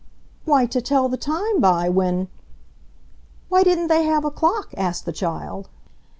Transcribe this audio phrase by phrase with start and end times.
[0.45, 2.27] "Why to tell the time by, when—"
[3.49, 5.69] "Why didn't they have a clock?" asked the child.